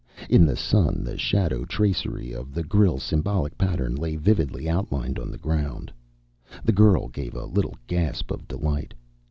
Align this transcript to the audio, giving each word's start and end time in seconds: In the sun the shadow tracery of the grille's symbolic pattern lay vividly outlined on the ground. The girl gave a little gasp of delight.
In 0.31 0.47
the 0.47 0.55
sun 0.55 1.03
the 1.03 1.15
shadow 1.15 1.63
tracery 1.63 2.31
of 2.31 2.55
the 2.55 2.63
grille's 2.63 3.03
symbolic 3.03 3.55
pattern 3.55 3.93
lay 3.93 4.15
vividly 4.15 4.67
outlined 4.67 5.19
on 5.19 5.29
the 5.29 5.37
ground. 5.37 5.91
The 6.65 6.73
girl 6.73 7.07
gave 7.07 7.35
a 7.35 7.45
little 7.45 7.75
gasp 7.85 8.31
of 8.31 8.47
delight. 8.47 8.95